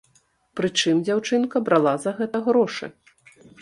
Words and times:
Прычым 0.59 1.03
дзяўчынка 1.05 1.63
брала 1.69 1.95
за 2.09 2.19
гэта 2.19 2.47
грошы. 2.53 2.95